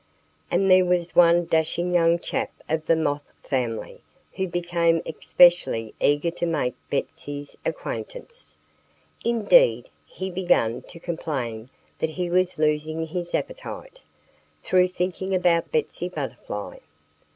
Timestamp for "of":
2.67-2.87